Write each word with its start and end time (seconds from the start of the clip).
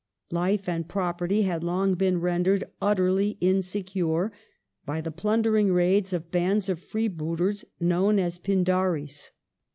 Life 0.31 0.67
and 0.67 0.89
property 0.89 1.43
had 1.43 1.63
long 1.63 1.93
been 1.93 2.21
rendered 2.21 2.63
utterly 2.81 3.37
insecure 3.39 4.31
by 4.83 4.99
the 4.99 5.11
plundering 5.11 5.71
raids 5.71 6.11
of 6.11 6.31
bands 6.31 6.69
of 6.69 6.79
freebooters 6.79 7.65
known 7.79 8.17
as 8.17 8.39
the 8.39 8.41
Pindaris. 8.41 9.29